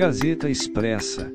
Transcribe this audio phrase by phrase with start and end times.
[0.00, 1.30] Gazeta Expressa.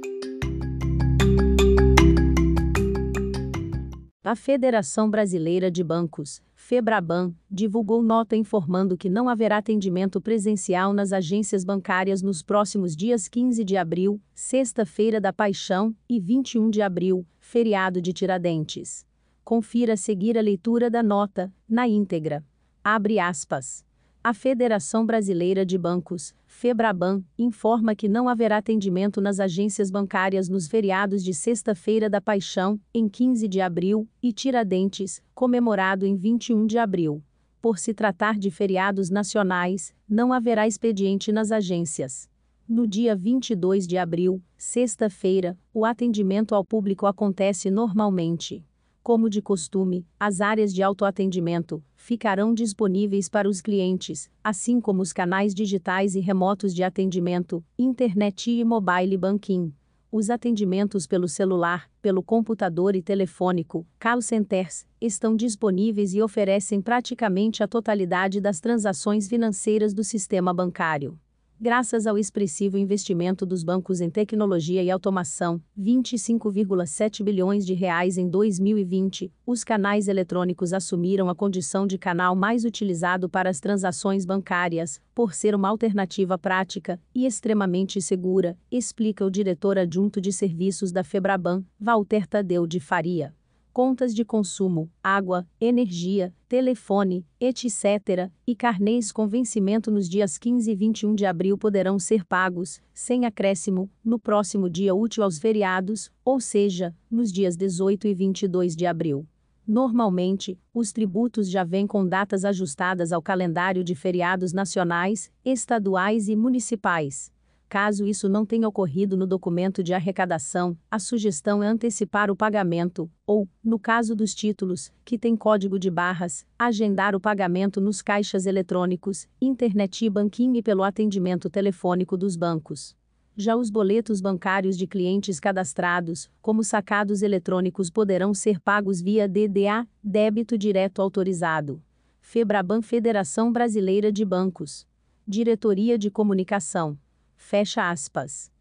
[4.24, 11.14] A Federação Brasileira de Bancos, Febraban, divulgou nota informando que não haverá atendimento presencial nas
[11.14, 17.24] agências bancárias nos próximos dias 15 de abril, Sexta-feira da Paixão, e 21 de abril,
[17.40, 19.06] feriado de Tiradentes.
[19.44, 22.44] Confira a seguir a leitura da nota, na íntegra.
[22.84, 23.86] Abre aspas.
[24.24, 26.34] A Federação Brasileira de Bancos,
[26.66, 32.82] Febraban, informa que não haverá atendimento nas agências bancárias nos feriados de Sexta-feira da Paixão,
[32.92, 37.24] em 15 de abril, e Tiradentes, comemorado em 21 de abril.
[37.62, 42.28] Por se tratar de feriados nacionais, não haverá expediente nas agências.
[42.68, 48.66] No dia 22 de abril, sexta-feira, o atendimento ao público acontece normalmente.
[49.06, 55.14] Como de costume, as áreas de autoatendimento ficarão disponíveis para os clientes, assim como os
[55.14, 59.72] canais digitais e remotos de atendimento, internet e mobile banking.
[60.12, 67.62] Os atendimentos pelo celular, pelo computador e telefônico, call centers, estão disponíveis e oferecem praticamente
[67.62, 71.16] a totalidade das transações financeiras do sistema bancário.
[71.60, 78.28] Graças ao expressivo investimento dos bancos em tecnologia e automação, 25,7 bilhões de reais em
[78.28, 85.02] 2020, os canais eletrônicos assumiram a condição de canal mais utilizado para as transações bancárias,
[85.16, 91.06] por ser uma alternativa prática e extremamente segura, explica o diretor adjunto de serviços da
[91.06, 93.34] Febraban, Walter Tadeu de Faria
[93.76, 100.74] contas de consumo, água, energia, telefone, etc., e carnês com vencimento nos dias 15 e
[100.74, 106.40] 21 de abril poderão ser pagos, sem acréscimo, no próximo dia útil aos feriados, ou
[106.40, 109.28] seja, nos dias 18 e 22 de abril.
[109.68, 116.36] Normalmente, os tributos já vêm com datas ajustadas ao calendário de feriados nacionais, estaduais e
[116.38, 117.35] municipais.
[117.76, 123.12] Caso isso não tenha ocorrido no documento de arrecadação, a sugestão é antecipar o pagamento,
[123.28, 128.46] ou, no caso dos títulos, que tem código de barras, agendar o pagamento nos caixas
[128.46, 132.96] eletrônicos, internet e banking e pelo atendimento telefônico dos bancos.
[133.36, 139.86] Já os boletos bancários de clientes cadastrados, como sacados eletrônicos, poderão ser pagos via DDA,
[140.02, 141.84] débito direto autorizado.
[142.22, 144.88] Febraban Federação Brasileira de Bancos.
[145.28, 146.98] Diretoria de Comunicação.
[147.36, 148.52] Fecha aspas.